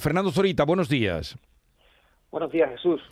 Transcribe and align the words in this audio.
Fernando 0.00 0.30
Zorita, 0.30 0.64
buenos 0.64 0.88
días. 0.88 1.36
Buenos 2.30 2.50
días, 2.50 2.70
Jesús. 2.70 3.02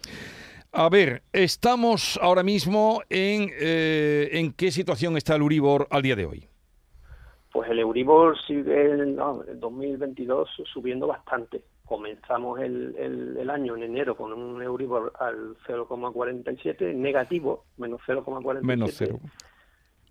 A 0.73 0.89
ver, 0.89 1.23
estamos 1.31 2.19
ahora 2.23 2.43
mismo 2.43 3.03
en, 3.11 3.51
eh, 3.61 4.31
en 4.33 4.55
qué 4.55 4.71
situación 4.71 5.19
está 5.19 5.35
el 5.35 5.43
Uribor 5.43 5.87
al 5.91 6.01
día 6.01 6.17
de 6.17 6.25
hoy. 6.25 6.49
Pues 7.53 7.69
el 7.69 7.81
Euribor 7.81 8.41
sigue 8.47 8.93
en 8.93 9.17
no, 9.17 9.43
el 9.47 9.61
2022 9.61 10.49
subiendo 10.73 11.07
bastante. 11.07 11.61
Comenzamos 11.85 12.61
el, 12.61 12.97
el, 12.97 13.37
el, 13.37 13.51
año 13.51 13.77
en 13.77 13.83
enero 13.83 14.17
con 14.17 14.33
un 14.33 14.63
Euribor 14.63 15.13
al 15.21 15.59
0,47 15.67 16.95
negativo, 16.95 17.65
menos 17.77 18.01
0,47. 18.07 18.63
Menos 18.63 18.95
cero. 18.95 19.21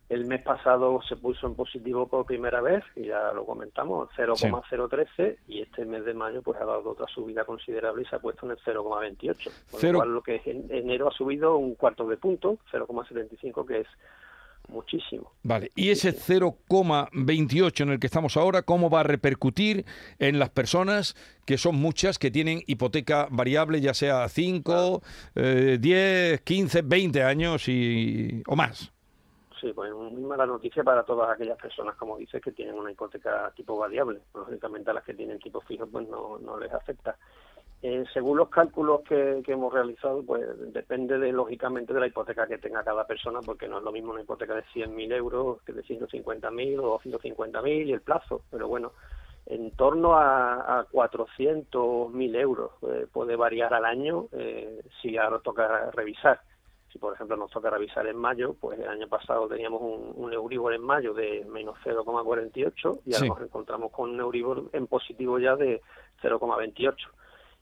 El 0.09 0.25
mes 0.25 0.41
pasado 0.41 1.01
se 1.07 1.15
puso 1.15 1.45
en 1.45 1.53
positivo 1.53 2.07
por 2.07 2.25
primera 2.25 2.61
vez, 2.61 2.83
y 2.95 3.05
ya 3.05 3.31
lo 3.31 3.45
comentamos, 3.45 4.09
0,013, 4.15 5.37
y 5.47 5.61
este 5.61 5.85
mes 5.85 6.03
de 6.03 6.15
mayo 6.15 6.41
pues 6.41 6.59
ha 6.59 6.65
dado 6.65 6.89
otra 6.89 7.05
subida 7.13 7.45
considerable 7.45 8.01
y 8.01 8.05
se 8.05 8.15
ha 8.15 8.19
puesto 8.19 8.45
en 8.47 8.53
el 8.53 8.57
0,28. 8.57 9.51
Con 9.69 9.79
Cero- 9.79 9.93
lo 9.93 10.00
cual 10.00 10.14
lo 10.15 10.21
que 10.23 10.36
es 10.37 10.47
en 10.47 10.65
enero 10.71 11.09
ha 11.09 11.11
subido 11.11 11.57
un 11.57 11.75
cuarto 11.75 12.07
de 12.07 12.17
punto, 12.17 12.57
0,75, 12.71 13.65
que 13.67 13.81
es 13.81 13.87
muchísimo. 14.67 15.31
Vale, 15.43 15.71
y 15.75 15.89
ese 15.89 16.11
0,28 16.11 17.81
en 17.83 17.89
el 17.89 18.00
que 18.00 18.07
estamos 18.07 18.37
ahora, 18.37 18.61
¿cómo 18.64 18.89
va 18.89 19.01
a 19.01 19.03
repercutir 19.03 19.86
en 20.19 20.39
las 20.39 20.50
personas 20.50 21.15
que 21.45 21.57
son 21.57 21.75
muchas 21.75 22.17
que 22.19 22.31
tienen 22.31 22.61
hipoteca 22.67 23.28
variable, 23.31 23.81
ya 23.81 23.93
sea 23.93 24.28
5, 24.28 25.01
eh, 25.36 25.78
10, 25.79 26.41
15, 26.41 26.81
20 26.83 27.23
años 27.23 27.67
y, 27.67 28.41
o 28.47 28.55
más? 28.55 28.91
Sí, 29.59 29.73
pues 29.73 29.91
muy 29.93 30.21
mala 30.21 30.45
noticia 30.45 30.83
para 30.83 31.04
todas 31.04 31.29
aquellas 31.29 31.57
personas, 31.57 31.95
como 31.95 32.17
dices, 32.17 32.41
que 32.41 32.52
tienen 32.52 32.75
una 32.75 32.91
hipoteca 32.91 33.52
tipo 33.55 33.77
variable. 33.77 34.22
Lógicamente 34.33 34.91
a 34.91 34.94
las 34.94 35.03
que 35.03 35.13
tienen 35.13 35.39
tipo 35.39 35.59
fijo 35.61 35.86
pues 35.88 36.08
no, 36.08 36.38
no 36.38 36.58
les 36.58 36.72
afecta. 36.72 37.17
Eh, 37.81 38.03
según 38.14 38.38
los 38.38 38.50
cálculos 38.50 39.02
que, 39.02 39.41
hemos 39.47 39.73
realizado, 39.73 40.23
pues 40.23 40.44
depende 40.73 41.17
de 41.17 41.31
lógicamente 41.31 41.94
de 41.94 42.00
la 42.00 42.08
hipoteca 42.08 42.47
que 42.47 42.58
tenga 42.58 42.84
cada 42.84 43.08
persona, 43.08 43.39
porque 43.45 43.67
no 43.67 43.78
es 43.78 43.84
lo 43.84 43.92
mismo 43.92 44.11
una 44.11 44.22
hipoteca 44.22 44.53
de 44.53 44.64
100.000 44.73 45.14
euros 45.14 45.62
que 45.64 45.73
de 45.73 45.84
150.000 45.84 46.80
o 46.80 47.00
250.000 47.00 47.86
y 47.88 47.94
el 47.94 48.02
plazo. 48.02 48.41
Pero 48.52 48.67
bueno, 48.67 48.94
en 49.45 49.72
torno 49.72 50.16
a, 50.16 50.80
a 50.80 50.88
400.000 50.88 52.36
euros 52.36 52.72
eh, 52.84 53.08
puede 53.12 53.36
variar 53.36 53.73
al 53.73 53.86
año 53.86 54.28
eh, 54.34 54.81
si 55.02 55.17
ahora 55.17 55.39
toca 55.39 55.91
revisar. 55.91 56.41
Si, 56.92 56.98
por 56.98 57.14
ejemplo, 57.14 57.38
nos 57.38 57.52
toca 57.52 57.70
revisar 57.70 58.08
en 58.08 58.18
mayo, 58.18 58.56
pues 58.59 58.80
el 58.80 58.88
año 58.88 59.08
pasado 59.08 59.48
teníamos 59.48 59.82
un, 59.82 60.12
un 60.16 60.34
Euribor 60.34 60.73
en 60.73 60.82
mayo 60.82 61.14
de 61.14 61.46
menos 61.46 61.78
0,48 61.84 63.02
y 63.06 63.14
ahora 63.14 63.20
Sí. 63.26 63.30
nos 63.30 63.42
encontramos 63.42 63.92
con 63.92 64.09
un 64.09 64.20
Euribor 64.20 64.70
en 64.73 64.88
positivo 64.88 65.38
ya 65.40 65.56
de 65.56 65.81
0,28. 66.23 66.96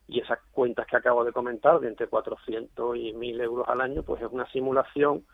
Y 0.10 0.22
esas 0.22 0.40
cuentas 0.54 0.88
que 0.88 0.96
acabo 0.96 1.26
de 1.26 1.34
comentar, 1.34 1.80
de 1.82 1.90
entre 1.90 2.08
400 2.08 2.96
y 2.96 3.12
1.000 3.14 3.42
euros 3.42 3.68
al 3.68 3.82
año, 3.82 4.04
pues 4.04 4.22
es 4.22 4.32
una 4.32 4.50
simulación 4.52 5.26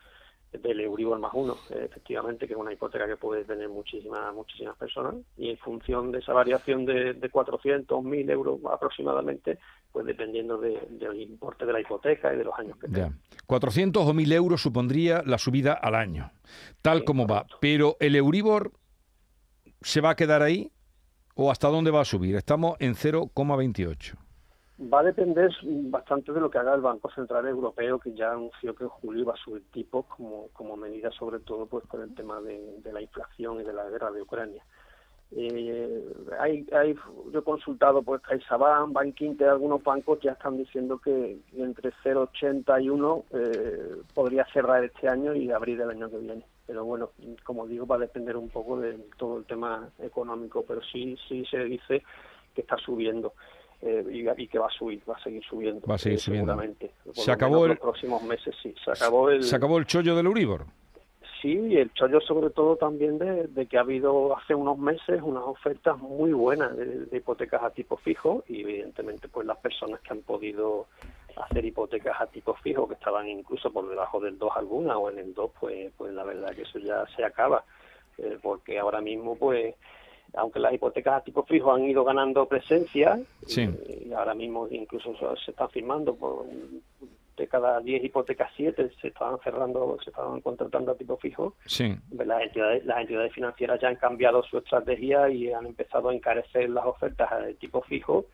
del 0.61 0.79
Euribor 0.81 1.19
más 1.19 1.31
uno, 1.33 1.57
eh, 1.71 1.87
efectivamente, 1.89 2.45
que 2.47 2.53
es 2.53 2.59
una 2.59 2.71
hipoteca 2.73 3.07
que 3.07 3.17
puede 3.17 3.43
tener 3.43 3.67
muchísimas 3.69 4.33
muchísimas 4.33 4.77
personas. 4.77 5.15
Y 5.37 5.49
en 5.49 5.57
función 5.57 6.11
de 6.11 6.19
esa 6.19 6.33
variación 6.33 6.85
de, 6.85 7.13
de 7.13 7.29
400, 7.29 7.99
1.000 8.03 8.29
euros 8.31 8.59
aproximadamente, 8.71 9.57
pues 9.91 10.05
dependiendo 10.05 10.57
de- 10.57 10.79
del 10.91 11.19
importe 11.21 11.65
de 11.65 11.73
la 11.73 11.81
hipoteca 11.81 12.33
y 12.33 12.37
de 12.37 12.43
los 12.43 12.57
años 12.57 12.77
que 12.77 12.87
tenga. 12.87 13.09
Ya. 13.09 13.13
400 13.47 14.05
o 14.07 14.13
1000 14.13 14.31
euros 14.33 14.61
supondría 14.61 15.21
la 15.25 15.37
subida 15.37 15.73
al 15.73 15.95
año, 15.95 16.31
tal 16.81 16.99
Sí, 16.99 17.05
como 17.05 17.27
va. 17.27 17.45
Pero 17.59 17.97
el 17.99 18.15
Euribor 18.15 18.71
se 19.81 20.01
va 20.01 20.11
a 20.11 20.15
quedar 20.15 20.41
ahí 20.41 20.71
o 21.35 21.51
hasta 21.51 21.67
dónde 21.67 21.91
va 21.91 22.01
a 22.01 22.05
subir. 22.05 22.35
Estamos 22.35 22.77
en 22.79 22.93
0,28. 22.95 24.15
Va 24.91 24.99
a 24.99 25.03
depender 25.03 25.51
bastante 25.63 26.31
de 26.31 26.39
lo 26.39 26.49
que 26.49 26.57
haga 26.57 26.73
el 26.73 26.81
Banco 26.81 27.09
Central 27.11 27.47
Europeo, 27.47 27.99
que 27.99 28.13
ya 28.13 28.31
anunció 28.31 28.75
que 28.75 28.83
en 28.83 28.89
julio 28.89 29.25
va 29.25 29.33
a 29.33 29.43
subir 29.43 29.63
tipos 29.71 30.05
como, 30.07 30.77
medida 30.77 31.11
sobre 31.11 31.39
todo 31.39 31.65
pues 31.67 31.85
por 31.85 32.01
el 32.01 32.13
tema 32.16 32.41
de, 32.41 32.79
de 32.79 32.93
la 32.93 33.01
inflación 33.01 33.61
y 33.61 33.63
de 33.63 33.73
la 33.73 33.89
guerra 33.89 34.11
de 34.11 34.22
Ucrania. 34.22 34.63
Eh, 35.35 36.13
hay, 36.39 36.66
hay, 36.72 36.95
yo 37.31 37.39
he 37.39 37.43
consultado 37.43 38.03
pues 38.03 38.22
CaixaBank, 38.22 38.93
Bank 38.93 39.19
Inter, 39.22 39.49
algunos 39.49 39.83
bancos 39.83 40.19
ya 40.22 40.33
están 40.33 40.57
diciendo 40.57 40.99
que 40.99 41.39
entre 41.53 41.91
0,80 42.03 42.83
y 42.83 42.89
1 42.89 43.25
eh, 43.31 43.95
podría 44.13 44.45
cerrar 44.53 44.83
este 44.83 45.07
año 45.07 45.33
y 45.33 45.51
abrir 45.51 45.81
el 45.81 45.89
año 45.89 46.09
que 46.09 46.17
viene. 46.17 46.45
Pero 46.67 46.85
bueno, 46.85 47.09
como 47.43 47.66
digo, 47.66 47.88
va 47.88 47.95
a 47.95 47.99
depender 47.99 48.38
un 48.38 48.49
poco 48.49 48.79
de 48.79 48.93
todo 49.17 49.38
el 49.38 49.45
tema 49.45 49.89
económico, 49.99 50.63
pero 50.67 50.81
sí, 50.83 51.17
sí 51.27 51.43
se 51.49 51.63
dice 51.66 52.03
que 52.53 52.61
está 52.61 52.77
subiendo 52.77 53.33
eh, 53.85 54.05
y, 54.11 54.41
y 54.44 54.47
que 54.47 54.59
va 54.59 54.67
a 54.67 54.71
subir, 54.71 55.01
va 55.09 55.16
a 55.16 55.23
seguir 55.23 55.44
subiendo. 55.44 55.85
Va 55.88 55.95
a 55.95 55.97
seguir 55.97 56.17
eh, 56.19 56.21
subiendo. 56.21 56.51
Seguramente. 56.53 56.91
Por 57.05 57.16
Se 57.16 57.31
acabó 57.31 57.66
el- 57.66 57.71
los 57.71 57.79
próximos 57.79 58.23
meses, 58.23 58.55
sí. 58.61 58.73
Se 58.83 58.91
acabó 58.91 59.29
el, 59.29 59.44
Se 59.44 59.55
acabó 59.55 59.77
el 59.77 59.85
chollo 59.85 60.16
del 60.16 60.25
Euribor. 60.27 60.66
Sí, 61.41 61.51
y 61.59 61.75
el 61.75 61.91
chollo 61.93 62.22
sobre 62.22 62.51
todo 62.51 62.77
también 62.77 63.17
de, 63.17 63.47
de 63.47 63.66
que 63.66 63.77
ha 63.77 63.81
habido 63.81 64.38
hace 64.38 64.55
unos 64.55 64.77
meses 64.77 65.22
unas 65.22 65.43
ofertas 65.43 65.97
muy 65.97 66.31
buenas 66.31 66.73
de, 66.77 66.85
de 67.05 67.17
hipotecas 67.17 67.61
a 67.61 67.69
tipo 67.72 67.97
fijo 67.97 68.45
y 68.47 68.61
evidentemente 68.61 69.27
pues 69.27 69.45
las 69.45 69.57
personas 69.57 69.99
que 69.99 70.13
han 70.13 70.22
podido 70.22 70.88
hacer 71.35 71.66
hipotecas 71.66 72.16
a 72.22 72.27
tipo 72.27 72.53
fijo 72.53 72.88
que 72.88 72.93
estaban 72.93 73.27
incluso 73.27 73.73
por 73.73 73.89
debajo 73.89 74.22
del 74.22 74.38
2 74.38 74.51
alguna 74.55 74.97
o 74.97 75.09
en 75.11 75.19
el 75.19 75.33
2 75.33 75.51
pues 75.59 75.91
pues 75.97 76.13
la 76.13 76.23
verdad 76.23 76.55
que 76.55 76.61
eso 76.61 76.79
ya 76.79 77.03
se 77.13 77.25
acaba 77.25 77.66
eh, 78.19 78.38
porque 78.41 78.79
ahora 78.79 79.01
mismo 79.01 79.35
pues 79.35 79.75
aunque 80.35 80.59
las 80.59 80.73
hipotecas 80.73 81.16
a 81.16 81.23
tipo 81.23 81.44
fijo 81.44 81.72
han 81.73 81.84
ido 81.84 82.03
ganando 82.03 82.47
presencia 82.47 83.19
Sí. 83.45 83.69
y, 83.88 84.09
y 84.09 84.13
ahora 84.13 84.34
mismo 84.34 84.67
incluso 84.72 85.16
se- 85.17 85.51
están 85.51 85.69
firmando 85.69 86.16
por 86.16 86.45
de 87.35 87.47
cada 87.47 87.79
10 87.79 88.03
hipotecas 88.03 88.51
7 88.56 88.91
se 89.01 89.07
estaban 89.07 89.39
cerrando 89.44 89.97
se 90.03 90.11
estaban 90.11 90.39
contratando 90.41 90.91
a 90.91 90.95
tipo 90.95 91.17
fijo 91.17 91.56
Sí. 91.66 91.95
las 92.11 92.41
entidades, 92.44 92.85
las 92.85 93.01
entidades 93.01 93.34
financieras 93.34 93.79
ya 93.81 93.88
han 93.88 93.95
cambiado 93.95 94.44
su 94.44 94.59
estrategia 94.59 95.29
y 95.29 95.51
han 95.51 95.66
empezado 95.66 96.09
a 96.09 96.13
encarecer 96.13 96.69
las 96.69 96.85
ofertas 96.85 97.44
de 97.45 97.55
tipo 97.55 97.81
fijo 97.81 98.25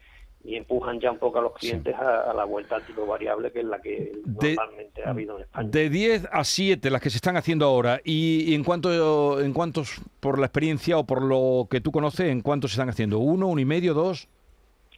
y 0.44 0.56
empujan 0.56 1.00
ya 1.00 1.12
un 1.12 1.18
poco 1.20 1.40
a 1.40 1.42
los 1.42 1.54
clientes 1.54 1.94
a, 1.96 2.32
a 2.32 2.34
la 2.34 2.46
vuelta 2.46 2.78
al 2.78 2.84
tipo 2.86 3.06
variable, 3.06 3.52
que 3.52 3.60
es 3.60 3.66
la 3.66 3.82
que 3.82 4.14
De- 4.24 4.56
normalmente 4.56 5.04
ha 5.04 5.10
habido 5.10 5.36
en 5.38 5.44
España. 5.44 5.70
De 5.70 5.90
10 5.90 6.28
a 6.32 6.44
7 6.44 6.90
las 6.90 7.02
que 7.02 7.10
se 7.10 7.18
están 7.18 7.36
haciendo 7.38 7.66
ahora. 7.66 8.00
¿Y, 8.04 8.46
y 8.52 8.56
en 8.56 8.64
cuánto, 8.64 9.42
en 9.42 9.54
cuántos, 9.54 10.02
por 10.20 10.40
la 10.40 10.46
experiencia 10.46 10.98
o 10.98 11.04
por 11.06 11.22
lo 11.22 11.68
que 11.70 11.82
tú 11.82 11.92
conoces, 11.92 12.32
en 12.32 12.42
cuántos 12.42 12.72
se 12.72 12.76
están 12.76 12.90
haciendo? 12.90 13.20
¿Uno, 13.20 13.48
uno 13.48 13.60
y 13.62 13.66
medio, 13.66 13.94
dos? 13.94 14.28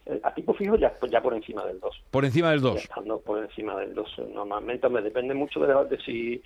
Eh, 0.06 0.20
A 0.22 0.32
tipo 0.34 0.54
fijo 0.54 0.76
ya, 0.76 0.92
ya 1.10 1.20
por 1.20 1.34
encima 1.34 1.64
del 1.66 1.78
2. 1.80 2.02
Por 2.10 2.24
encima 2.24 2.50
del 2.50 2.60
Ya 2.60 2.68
2. 2.70 2.76
estando 2.84 3.20
por 3.20 3.38
encima 3.42 3.76
del 3.78 3.94
2. 3.94 4.20
Normalmente 4.34 4.88
me 4.88 5.02
depende 5.02 5.34
mucho 5.34 5.60
de, 5.60 5.88
de 5.96 6.02
si 6.04 6.34
eh, 6.34 6.42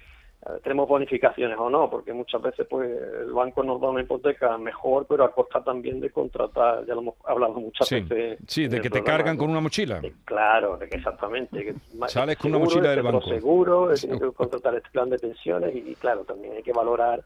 tenemos 0.62 0.88
bonificaciones 0.88 1.58
o 1.58 1.68
no, 1.68 1.90
porque 1.90 2.12
muchas 2.12 2.40
veces 2.40 2.66
pues 2.70 2.88
el 2.90 3.32
banco 3.32 3.62
nos 3.64 3.80
da 3.80 3.88
una 3.88 4.02
hipoteca 4.02 4.56
mejor, 4.58 5.04
pero 5.08 5.24
a 5.24 5.32
costa 5.32 5.62
también 5.64 5.98
de 6.00 6.10
contratar, 6.10 6.86
ya 6.86 6.94
lo 6.94 7.00
hemos 7.00 7.14
hablado 7.24 7.54
muchas 7.54 7.88
Sí, 7.88 8.00
veces. 8.02 8.38
sí, 8.46 8.68
de 8.68 8.80
que 8.80 8.90
te 8.90 9.02
cargan 9.02 9.36
con 9.36 9.50
una 9.50 9.60
mochila. 9.60 10.00
Eh, 10.02 10.12
Claro, 10.24 10.76
de 10.76 10.88
que 10.88 10.96
exactamente. 10.96 11.64
Que 11.64 11.74
Sales 12.08 12.36
con 12.36 12.50
una 12.54 12.58
seguro, 12.58 12.60
mochila 12.60 12.90
del 12.90 12.98
el 12.98 13.04
banco. 13.04 13.20
seguro, 13.22 13.96
Sí. 13.96 14.06
tienes 14.06 14.22
que 14.22 14.32
contratar 14.34 14.74
este 14.76 14.90
plan 14.90 15.10
de 15.10 15.18
pensiones 15.18 15.74
y, 15.74 15.78
y, 15.90 15.94
claro, 15.96 16.24
también 16.24 16.54
hay 16.54 16.62
que 16.62 16.72
valorar 16.72 17.24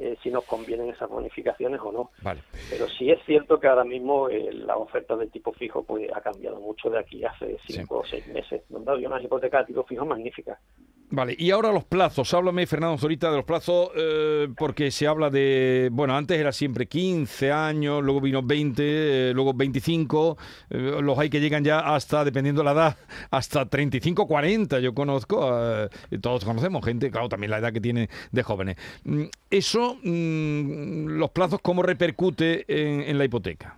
eh, 0.00 0.16
si 0.22 0.30
nos 0.30 0.44
convienen 0.44 0.90
esas 0.90 1.08
bonificaciones 1.08 1.80
o 1.82 1.90
no. 1.90 2.10
Vale. 2.22 2.40
Pero 2.70 2.86
sí 2.88 3.10
es 3.10 3.18
cierto 3.26 3.58
que 3.58 3.66
ahora 3.66 3.82
mismo 3.84 4.28
eh, 4.28 4.52
la 4.52 4.76
oferta 4.76 5.16
de 5.16 5.26
tipo 5.26 5.52
fijo 5.52 5.82
pues 5.82 6.08
ha 6.14 6.20
cambiado 6.20 6.60
mucho 6.60 6.88
de 6.90 6.98
aquí 7.00 7.24
hace 7.24 7.56
cinco 7.66 7.98
o 8.00 8.04
seis 8.04 8.24
meses, 8.28 8.62
donde 8.68 8.92
había 8.92 9.08
unas 9.08 9.24
hipotecas 9.24 9.62
de 9.62 9.72
tipo 9.72 9.82
fijo 9.84 10.04
magníficas. 10.06 10.58
Vale, 11.10 11.34
y 11.38 11.50
ahora 11.52 11.72
los 11.72 11.84
plazos. 11.84 12.34
Háblame, 12.34 12.66
Fernando 12.66 12.98
Zorita, 12.98 13.30
de 13.30 13.36
los 13.36 13.46
plazos, 13.46 13.90
eh, 13.96 14.46
porque 14.58 14.90
se 14.90 15.06
habla 15.06 15.30
de. 15.30 15.88
Bueno, 15.90 16.14
antes 16.14 16.38
era 16.38 16.52
siempre 16.52 16.86
15 16.86 17.50
años, 17.50 18.02
luego 18.04 18.20
vino 18.20 18.42
20, 18.42 19.30
eh, 19.30 19.32
luego 19.32 19.54
25. 19.54 20.36
eh, 20.68 20.98
los 21.00 21.18
hay 21.18 21.30
que 21.30 21.40
llegan 21.40 21.64
ya 21.64 21.80
hasta, 21.80 22.24
dependiendo 22.24 22.60
de 22.60 22.66
la 22.66 22.72
edad, 22.72 22.96
hasta 23.30 23.64
35, 23.66 24.26
40. 24.26 24.80
Yo 24.80 24.92
conozco, 24.94 25.88
todos 26.20 26.44
conocemos 26.44 26.84
gente, 26.84 27.10
claro, 27.10 27.30
también 27.30 27.52
la 27.52 27.58
edad 27.58 27.72
que 27.72 27.80
tiene 27.80 28.10
de 28.30 28.42
jóvenes. 28.42 28.76
Mm, 29.04 29.24
Eso, 29.50 29.96
mm, 30.02 31.06
los 31.18 31.30
plazos, 31.30 31.60
¿cómo 31.62 31.82
repercute 31.82 32.64
en, 32.68 33.00
en 33.00 33.16
la 33.16 33.24
hipoteca? 33.24 33.77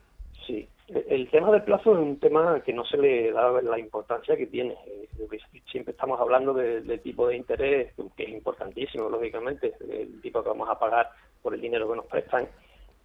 El 0.93 1.31
tema 1.31 1.53
del 1.53 1.63
plazo 1.63 1.93
es 1.93 1.99
un 2.01 2.19
tema 2.19 2.61
que 2.65 2.73
no 2.73 2.85
se 2.85 2.97
le 2.97 3.31
da 3.31 3.63
la 3.63 3.79
importancia 3.79 4.37
que 4.37 4.47
tiene. 4.47 4.77
Siempre 5.71 5.93
estamos 5.93 6.21
hablando 6.21 6.53
de- 6.53 6.81
del 6.81 7.01
tipo 7.01 7.29
de 7.29 7.37
interés, 7.37 7.95
que 8.17 8.25
es 8.25 8.31
importantísimo, 8.31 9.09
lógicamente, 9.09 9.75
el 9.89 10.21
tipo 10.21 10.43
que 10.43 10.49
vamos 10.49 10.69
a 10.69 10.79
pagar 10.79 11.09
por 11.43 11.55
el 11.55 11.61
dinero 11.61 11.89
que 11.89 11.97
nos 11.97 12.07
prestan, 12.07 12.49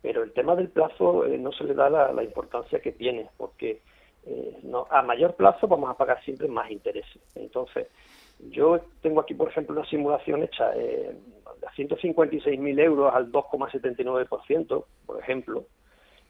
pero 0.01 0.23
el 0.23 0.33
tema 0.33 0.55
del 0.55 0.69
plazo 0.69 1.25
eh, 1.25 1.37
no 1.37 1.51
se 1.51 1.63
le 1.63 1.75
da 1.75 1.89
la, 1.89 2.23
importancia 2.23 2.79
que 2.79 2.91
tiene, 2.91 3.29
porque 3.37 3.81
eh, 4.25 4.57
a 4.89 5.01
mayor 5.03 5.35
plazo 5.35 5.67
vamos 5.67 5.89
a 5.89 5.97
pagar 5.97 6.23
siempre 6.23 6.47
más 6.47 6.71
intereses. 6.71 7.21
Entonces, 7.35 7.87
yo 8.49 8.79
tengo 9.01 9.21
aquí, 9.21 9.35
por 9.35 9.49
ejemplo, 9.49 9.75
una 9.75 9.87
simulación 9.87 10.41
hecha 10.43 10.75
eh, 10.75 11.15
de 11.61 11.67
156.000 11.67 12.79
euros 12.79 13.13
al 13.13 13.31
2,79%, 13.31 14.85
por 15.05 15.19
ejemplo, 15.19 15.65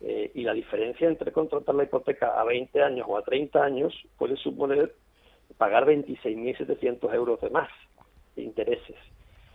Eh, 0.02 0.32
y 0.34 0.44
la 0.44 0.54
diferencia 0.54 1.08
entre 1.08 1.32
contratar 1.32 1.74
la 1.74 1.84
hipoteca 1.84 2.40
a 2.40 2.44
20 2.44 2.82
años 2.82 3.06
o 3.10 3.18
a 3.18 3.22
30 3.22 3.64
años 3.64 3.94
puede 4.18 4.36
suponer 4.36 4.94
pagar 5.58 5.86
26.700 5.86 7.14
euros 7.14 7.40
de 7.42 7.50
más 7.50 7.70
de 8.36 8.44
intereses. 8.44 8.98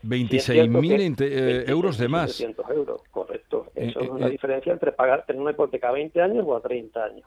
26.000 0.02 1.16
eh, 1.20 1.64
euros 1.68 1.98
de 1.98 2.08
más. 2.08 2.40
euros, 2.40 3.02
correcto. 3.10 3.66
Eso 3.74 4.00
es 4.00 4.10
la 4.18 4.28
diferencia 4.30 4.72
entre 4.72 4.92
pagar 4.92 5.26
tener 5.26 5.42
una 5.42 5.50
hipoteca 5.50 5.90
a 5.90 5.92
20 5.92 6.22
años 6.22 6.44
o 6.46 6.56
a 6.56 6.60
30 6.60 7.04
años. 7.04 7.26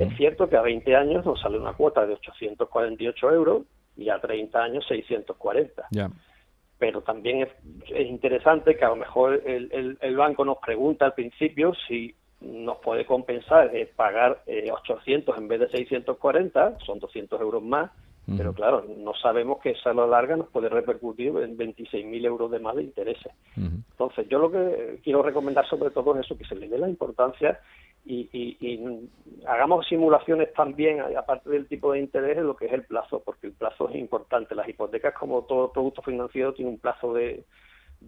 Es 0.00 0.16
cierto 0.16 0.48
que 0.48 0.56
a 0.56 0.62
20 0.62 0.96
años 0.96 1.24
nos 1.24 1.40
sale 1.40 1.58
una 1.58 1.74
cuota 1.74 2.04
de 2.04 2.14
848 2.14 3.30
euros 3.30 3.62
y 3.96 4.08
a 4.08 4.18
30 4.18 4.58
años 4.60 4.84
640. 4.88 5.86
Ya 5.90 6.10
pero 6.78 7.00
también 7.02 7.42
es, 7.42 8.06
interesante 8.06 8.76
que 8.76 8.84
a 8.84 8.90
lo 8.90 8.96
mejor 8.96 9.42
el, 9.46 9.96
el, 9.98 10.16
banco 10.16 10.44
nos 10.44 10.58
pregunta 10.58 11.06
al 11.06 11.14
principio 11.14 11.72
si 11.88 12.14
nos 12.46 12.78
puede 12.78 13.04
compensar 13.04 13.74
eh, 13.74 13.90
pagar 13.94 14.42
800 14.46 15.34
eh, 15.34 15.38
en 15.38 15.48
vez 15.48 15.60
de 15.60 15.68
640, 15.68 16.78
son 16.84 16.98
200 16.98 17.40
euros 17.40 17.62
más, 17.62 17.90
pero 18.36 18.52
claro, 18.52 18.84
no 18.98 19.14
sabemos 19.14 19.60
que 19.62 19.70
esa 19.70 19.90
a 19.90 19.94
la 19.94 20.04
larga 20.04 20.36
nos 20.36 20.48
puede 20.48 20.68
repercutir 20.68 21.28
en 21.28 21.56
26.000 21.56 22.24
euros 22.24 22.50
de 22.50 22.58
más 22.58 22.74
de 22.74 22.82
intereses. 22.82 23.32
Entonces, 23.56 24.28
yo 24.28 24.40
lo 24.40 24.50
que 24.50 24.98
quiero 25.04 25.22
recomendar 25.22 25.64
sobre 25.68 25.90
todo 25.90 26.18
es 26.18 26.26
eso, 26.26 26.36
que 26.36 26.44
se 26.44 26.56
le 26.56 26.68
dé 26.68 26.76
la 26.76 26.88
importancia 26.88 27.60
y, 28.08 28.80
hagamos 29.46 29.86
simulaciones 29.86 30.52
también, 30.54 31.00
aparte 31.16 31.50
del 31.50 31.66
tipo 31.66 31.92
de 31.92 32.00
interés, 32.00 32.38
en 32.38 32.46
lo 32.46 32.56
que 32.56 32.66
es 32.66 32.72
el 32.72 32.84
plazo, 32.84 33.22
porque 33.24 33.48
el 33.48 33.52
plazo 33.52 33.88
es 33.88 33.96
importante. 33.96 34.54
Las 34.54 34.68
hipotecas, 34.68 35.14
como 35.14 35.42
todo 35.42 35.72
producto 35.72 36.02
financiero, 36.02 36.54
tienen 36.54 36.74
un 36.74 36.80
plazo 36.80 37.12
de, 37.14 37.44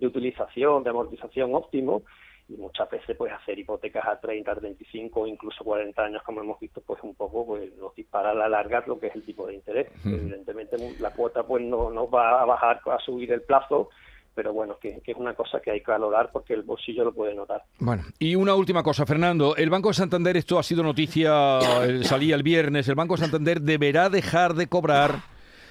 utilización, 0.01 0.85
de 0.85 0.91
amortización 0.91 1.55
óptimo, 1.55 2.03
y 2.49 2.57
muchas 2.57 2.91
veces 2.91 3.17
pues 3.17 3.33
hacer 3.33 3.59
hipotecas 3.59 4.07
a 4.07 4.19
30, 4.19 4.55
35 4.55 5.21
o 5.21 5.27
incluso 5.27 5.63
40 5.63 6.03
años, 6.03 6.23
como 6.23 6.41
hemos 6.41 6.59
visto, 6.59 6.81
pues 6.81 7.03
un 7.03 7.15
poco 7.15 7.47
pues 7.47 7.77
nos 7.77 7.95
dispara 7.95 8.31
a 8.31 8.35
la 8.35 8.49
larga 8.49 8.83
lo 8.87 8.99
que 8.99 9.09
es 9.09 9.15
el 9.15 9.23
tipo 9.23 9.47
de 9.47 9.55
interés. 9.55 9.89
Evidentemente 10.05 10.77
la 10.99 11.11
cuota 11.11 11.43
pues 11.43 11.63
no, 11.63 11.91
no 11.91 12.09
va 12.09 12.41
a 12.41 12.45
bajar, 12.47 12.81
a 12.87 12.99
subir 13.01 13.33
el 13.33 13.43
plazo, 13.43 13.91
pero 14.35 14.53
bueno, 14.53 14.79
que, 14.81 15.03
es 15.05 15.17
una 15.17 15.35
cosa 15.35 15.61
que 15.61 15.73
hay 15.73 15.83
que 15.83 15.91
valorar 15.91 16.31
porque 16.33 16.55
el 16.55 16.63
bolsillo 16.63 17.05
lo 17.05 17.13
puede 17.13 17.35
notar. 17.35 17.65
Bueno, 17.81 18.05
y 18.19 18.35
una 18.35 18.55
última 18.55 18.83
cosa, 18.83 19.05
Fernando. 19.05 19.55
El 19.57 19.69
Banco 19.69 19.89
de 19.89 19.95
Santander, 19.95 20.37
esto 20.37 20.59
ha 20.59 20.63
sido 20.63 20.83
noticia, 20.83 21.61
salía 22.03 22.35
el 22.35 22.43
viernes, 22.43 22.89
el 22.89 22.95
Banco 22.95 23.15
de 23.17 23.23
Santander 23.23 23.61
deberá 23.61 24.09
dejar 24.09 24.55
de 24.55 24.69
cobrar 24.69 25.23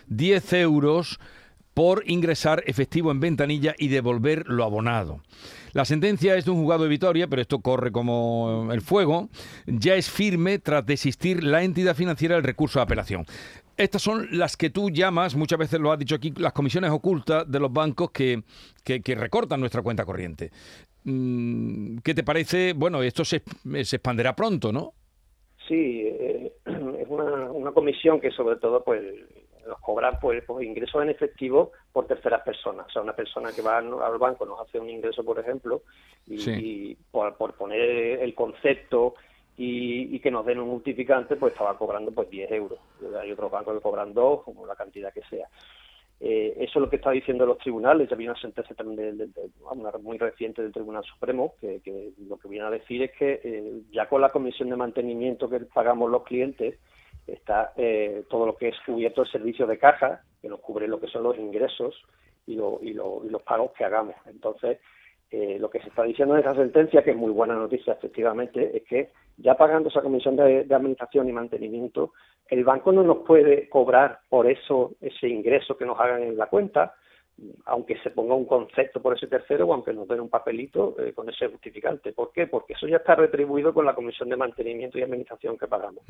10 0.07 0.53
euros 0.53 1.19
por 1.77 2.01
ingresar 2.07 2.63
efectivo 2.65 3.12
en 3.12 3.19
ventanilla 3.19 3.75
y 3.77 3.89
devolver 3.89 4.47
lo 4.47 4.63
abonado. 4.63 5.21
La 5.74 5.85
sentencia 5.85 6.35
es 6.35 6.45
de 6.45 6.50
un 6.50 6.62
juzgado 6.62 6.85
de 6.85 6.89
Vitoria, 6.89 7.27
pero 7.27 7.39
esto 7.39 7.59
corre 7.59 7.91
como 7.91 8.69
el 8.71 8.81
fuego. 8.81 9.29
Ya 9.68 9.94
es 9.94 10.09
firme 10.09 10.57
tras 10.57 10.83
desistir 10.88 11.44
la 11.44 11.62
entidad 11.62 11.95
financiera 11.95 12.33
del 12.33 12.44
recurso 12.44 12.79
de 12.79 12.83
apelación. 12.83 13.25
Estas 13.77 14.01
son 14.01 14.27
las 14.31 14.57
que 14.57 14.71
tú 14.71 14.89
llamas, 14.89 15.35
muchas 15.35 15.59
veces 15.59 15.79
lo 15.79 15.91
has 15.91 16.00
dicho 16.00 16.15
aquí, 16.15 16.33
las 16.35 16.51
comisiones 16.51 16.89
ocultas 16.89 17.45
de 17.47 17.59
los 17.59 17.71
bancos 17.71 18.09
que, 18.09 18.41
que, 18.83 19.13
recortan 19.13 19.59
nuestra 19.59 19.83
cuenta 19.83 20.03
corriente. 20.03 20.50
Mm, 21.03 22.00
¿Qué 22.00 22.15
te 22.15 22.24
parece? 22.24 22.74
Bueno, 22.74 23.03
esto 23.03 23.24
se, 23.24 23.44
se 23.83 23.97
expanderá 23.97 24.35
pronto, 24.35 24.74
¿no? 24.74 24.94
Sí, 25.68 26.07
eh, 26.07 26.53
es 26.65 27.07
una, 27.07 27.51
una 27.51 27.71
comisión 27.71 28.19
que 28.19 28.31
sobre 28.31 28.56
todo 28.56 28.83
pues 28.83 29.03
los 29.68 29.80
cobran 29.80 30.19
pues, 30.19 30.44
pues, 30.46 30.66
ingresos 30.66 31.02
en 31.02 31.10
efectivo 31.10 31.72
por 31.92 32.08
terceras 32.08 32.42
personas. 32.42 32.88
O 32.88 32.90
sea, 32.90 33.02
una 33.02 33.16
persona 33.16 33.52
que 33.52 33.62
va 33.62 33.78
al 33.78 34.18
banco 34.18 34.46
nos 34.46 34.60
hace 34.60 34.80
un 34.80 34.90
ingreso, 34.90 35.24
por 35.24 35.40
ejemplo, 35.40 35.81
y, 36.28 36.96
por, 37.12 37.36
por, 37.36 37.54
poner 37.54 37.81
el 38.22 38.34
concepto 38.34 39.16
y, 39.58 40.19
que 40.19 40.31
nos 40.31 40.46
den 40.46 40.60
un 40.60 40.69
multiplicante, 40.69 41.36
pues 41.36 41.54
estaba 41.54 41.78
cobrando 41.78 42.12
pues 42.12 42.30
10 42.30 42.52
euros. 42.52 42.80
Hay 43.19 43.31
otros 43.31 43.52
bancos 43.52 43.75
que 43.75 43.81
cobran 43.81 44.14
dos, 44.14 44.44
como 44.44 44.66
la 44.66 44.75
cantidad 44.75 45.14
que 45.14 45.24
sea. 45.24 45.48
Eh, 46.20 46.54
eso 46.58 46.80
es 46.80 46.81
lo 46.81 46.90
que 46.90 46.96
está 46.96 47.12
diciendo 47.12 47.46
los 47.46 47.60
tribunales. 47.60 48.10
Ya 48.10 48.16
había 48.16 48.31
una 48.31 48.40
sentencia 48.40 48.75
también 48.75 49.18
de, 49.18 49.30
una 49.70 49.92
muy 50.00 50.18
reciente 50.18 50.62
del 50.62 50.74
Tribunal 50.74 51.04
Supremo 51.04 51.54
que, 51.62 51.81
lo 52.28 52.38
que 52.38 52.48
viene 52.48 52.66
a 52.66 52.72
decir 52.72 53.04
es 53.04 53.12
que 53.12 53.40
eh, 53.44 53.81
ya 53.92 54.10
con 54.10 54.22
la 54.22 54.30
comisión 54.30 54.70
de 54.70 54.75
mantenimiento 54.75 55.50
que 55.50 55.60
pagamos 55.60 56.10
los 56.10 56.24
clientes 56.24 56.80
está 57.27 57.74
eh, 57.75 58.24
todo 58.29 58.45
lo 58.45 58.56
que 58.56 58.69
es 58.69 58.75
cubierto 58.85 59.21
el 59.21 59.31
servicio 59.31 59.68
de 59.68 59.77
caja, 59.77 60.21
que 60.41 60.50
nos 60.50 60.59
cubre 60.62 60.88
lo 60.88 61.00
que 61.00 61.07
son 61.07 61.24
los 61.24 61.38
ingresos 61.38 61.95
y, 62.45 62.53
y, 62.53 62.94
los 62.94 63.41
pagos 63.45 63.71
que 63.74 63.83
hagamos. 63.83 64.15
Entonces, 64.25 64.79
eh, 65.29 65.57
lo 65.59 65.69
que 65.69 65.81
se 65.81 65.89
está 65.89 66.03
diciendo 66.03 66.35
en 66.35 66.41
esa 66.41 66.56
sentencia, 66.56 67.03
que 67.03 67.12
es 67.12 67.18
muy 67.18 67.31
buena 67.31 67.53
noticia 67.53 67.94
efectivamente, 67.94 68.77
es 68.77 68.83
que 68.83 69.09
ya 69.38 69.56
pagando 69.56 69.89
esa 69.89 70.01
comisión 70.01 70.38
de, 70.38 70.65
administración 70.74 71.27
y 71.27 71.33
mantenimiento, 71.33 72.13
el 72.47 72.63
banco 72.63 72.94
no 72.94 73.03
nos 73.03 73.19
puede 73.19 73.68
cobrar 73.68 74.19
por 74.29 74.50
eso 74.50 74.95
ese 75.01 75.27
ingreso 75.27 75.77
que 75.77 75.85
nos 75.85 76.00
hagan 76.00 76.24
en 76.24 76.38
la 76.38 76.47
cuenta, 76.47 76.95
aunque 77.66 77.98
se 78.00 78.10
ponga 78.10 78.34
un 78.34 78.45
concepto 78.45 79.01
por 79.01 79.16
ese 79.16 79.28
tercero 79.28 79.68
o 79.68 79.74
aunque 79.74 79.94
nos 79.94 80.07
den 80.07 80.22
un 80.22 80.30
papelito 80.30 80.95
eh, 81.00 81.13
con 81.13 81.30
ese 81.30 81.48
justificante. 81.48 82.12
¿Por 82.12 82.31
qué? 82.31 82.48
Porque 82.48 82.74
eso 82.74 82.88
ya 82.88 82.98
está 82.98 83.16
retribuido 83.16 83.74
con 83.74 83.86
la 83.86 83.94
comisión 83.94 84.30
de 84.30 84.38
mantenimiento 84.38 84.98
y 84.98 85.04
administración 85.04 85.57
que 85.57 85.68
pagamos. 85.68 86.04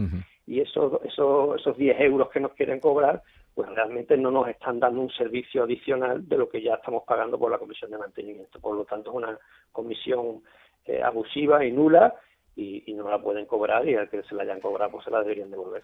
Y 0.46 0.62
esos, 0.62 1.02
esos, 1.04 1.60
esos 1.60 1.78
10 1.78 2.00
euros 2.02 2.30
que 2.30 2.40
nos 2.40 2.54
quieren 2.54 2.80
cobrar, 2.80 3.22
pues 3.54 3.70
realmente 3.70 4.16
no 4.16 4.32
nos 4.32 4.48
están 4.48 4.80
dando 4.80 5.02
un 5.02 5.10
servicio 5.10 5.64
adicional 5.64 6.28
de 6.28 6.38
lo 6.38 6.48
que 6.48 6.62
ya 6.62 6.76
estamos 6.76 7.04
pagando 7.06 7.38
por 7.38 7.52
la 7.52 7.58
comisión 7.58 7.92
de 7.92 7.98
mantenimiento. 7.98 8.60
Por 8.60 8.76
lo 8.76 8.86
tanto, 8.86 9.10
es 9.10 9.16
una 9.16 9.38
comisión 9.72 10.44
eh, 10.86 11.02
abusiva 11.02 11.66
y 11.66 11.72
nula 11.72 12.16
y, 12.56 12.94
no 12.94 13.10
la 13.10 13.22
pueden 13.22 13.46
cobrar 13.46 13.88
y 13.88 13.96
al 13.96 14.10
que 14.10 14.24
se 14.24 14.34
la 14.34 14.44
hayan 14.44 14.60
cobrado, 14.60 14.92
pues 14.92 15.06
se 15.06 15.12
la 15.12 15.22
deberían 15.22 15.52
devolver. 15.52 15.84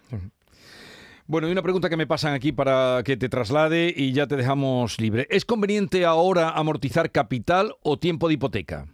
Bueno, 1.26 1.48
y 1.48 1.52
una 1.52 1.62
pregunta 1.62 1.88
que 1.88 1.96
me 1.96 2.06
pasan 2.06 2.34
aquí 2.34 2.52
para 2.52 3.02
que 3.02 3.16
te 3.16 3.30
traslade 3.30 3.90
y 3.96 4.12
ya 4.12 4.26
te 4.26 4.36
dejamos 4.36 5.00
libre. 5.00 5.26
¿Es 5.30 5.46
conveniente 5.46 6.04
ahora 6.04 6.50
amortizar 6.50 7.10
capital 7.10 7.72
o 7.82 7.98
tiempo 7.98 8.28
de 8.28 8.34
hipoteca, 8.34 8.84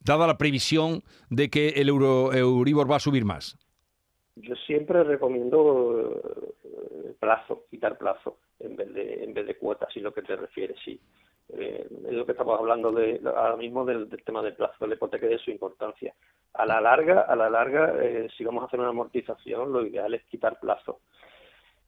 dada 0.00 0.26
la 0.26 0.36
previsión 0.36 1.04
de 1.30 1.48
que 1.48 1.68
el 1.68 1.88
Euro, 1.88 2.32
Euribor 2.32 2.90
va 2.90 2.96
a 2.96 3.00
subir 3.00 3.24
más? 3.24 3.56
Yo 4.34 4.56
siempre 4.66 5.04
recomiendo 5.04 6.20
eh, 6.64 7.14
plazo, 7.20 7.66
quitar 7.70 7.96
plazo 7.96 8.38
en 8.58 8.74
vez 8.74 8.92
de 8.92 9.22
en 9.22 9.32
vez 9.32 9.46
de 9.46 9.56
cuotas, 9.56 9.92
si 9.92 10.00
lo 10.00 10.12
que 10.12 10.22
te 10.22 10.34
refieres, 10.34 10.76
sí. 10.84 11.00
Eh, 11.50 11.86
es 12.08 12.12
lo 12.12 12.26
que 12.26 12.32
estamos 12.32 12.58
hablando 12.58 12.90
de, 12.90 13.20
ahora 13.24 13.56
mismo 13.56 13.84
del, 13.84 14.08
tema 14.24 14.42
del 14.42 14.54
plazo 14.54 14.74
de 14.80 14.88
la 14.88 14.94
hipoteca 14.96 15.26
y 15.26 15.30
de 15.30 15.38
su 15.38 15.52
importancia. 15.52 16.14
A 16.54 16.66
la 16.66 16.80
larga, 16.80 17.20
a 17.20 17.36
la 17.36 17.48
larga, 17.48 17.94
eh, 18.02 18.28
si 18.36 18.42
vamos 18.42 18.64
a 18.64 18.66
hacer 18.66 18.80
una 18.80 18.88
amortización, 18.88 19.72
lo 19.72 19.86
ideal 19.86 20.12
es 20.14 20.24
quitar 20.24 20.58
plazo. 20.58 21.00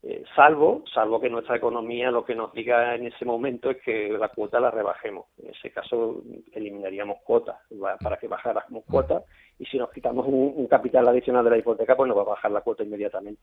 Eh, 0.00 0.23
salvo, 0.37 0.84
salvo 0.94 1.20
que 1.20 1.29
nuestra 1.29 1.56
economía 1.56 2.13
lo 2.13 2.25
que 2.25 2.37
nos 2.37 2.53
diga 2.53 2.94
en 2.94 3.06
ese 3.06 3.25
momento 3.25 3.70
es 3.70 3.79
que 3.82 4.11
la 4.11 4.29
cuota 4.29 4.61
la 4.61 4.70
rebajemos. 4.70 5.27
En 5.43 5.51
ese 5.51 5.70
caso 5.72 6.22
eliminaríamos 6.53 7.19
cuotas 7.25 7.56
para 8.01 8.17
que 8.17 8.29
bajáramos 8.29 8.84
cuotas 8.84 9.25
y 9.58 9.67
si 9.67 9.77
nos 9.77 9.91
quitamos 9.91 10.25
un, 10.29 10.69
capital 10.69 11.08
adicional 11.08 11.44
de 11.44 11.51
la 11.51 11.58
hipoteca, 11.58 11.96
pues 11.96 12.06
nos 12.06 12.17
va 12.17 12.22
a 12.22 12.27
bajar 12.27 12.53
la 12.53 12.61
cuota 12.61 12.84
inmediatamente. 12.84 13.43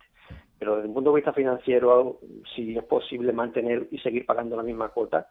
Pero 0.58 0.78
desde 0.78 0.88
un 0.88 0.94
punto 0.94 1.10
de 1.10 1.18
vista 1.18 1.34
financiero, 1.34 2.20
si 2.56 2.78
es 2.78 2.84
posible 2.86 3.34
mantener 3.34 3.88
y 3.92 3.98
seguir 3.98 4.26
pagando 4.26 4.56
la 4.56 4.64
misma 4.64 4.90
cuota, 4.90 5.28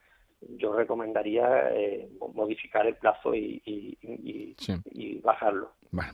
yo 0.58 0.74
recomendaría 0.74 1.70
eh, 1.72 2.06
modificar 2.34 2.86
el 2.86 2.96
plazo 2.96 3.34
y, 3.34 3.62
y 3.64 5.20
bajarlo. 5.20 5.70
Bueno. 5.90 6.12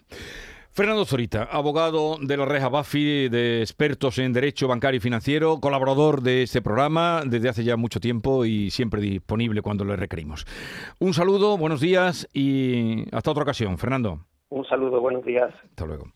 Fernando 0.80 1.04
Zorita, 1.04 1.42
abogado 1.42 2.16
de 2.18 2.38
la 2.38 2.46
Reja 2.46 2.70
Bafi, 2.70 3.28
de 3.28 3.60
expertos 3.60 4.18
en 4.18 4.32
Derecho 4.32 4.66
Bancario 4.66 4.96
y 4.96 5.00
Financiero, 5.00 5.60
colaborador 5.60 6.22
de 6.22 6.42
este 6.42 6.62
programa 6.62 7.20
desde 7.26 7.50
hace 7.50 7.64
ya 7.64 7.76
mucho 7.76 8.00
tiempo 8.00 8.46
y 8.46 8.70
siempre 8.70 9.02
disponible 9.02 9.60
cuando 9.60 9.84
le 9.84 9.94
requerimos. 9.96 10.46
Un 10.98 11.12
saludo, 11.12 11.58
buenos 11.58 11.82
días 11.82 12.26
y 12.32 13.04
hasta 13.14 13.30
otra 13.30 13.42
ocasión. 13.42 13.76
Fernando. 13.76 14.20
Un 14.48 14.64
saludo, 14.64 15.02
buenos 15.02 15.22
días. 15.22 15.52
Hasta 15.68 15.84
luego. 15.84 16.06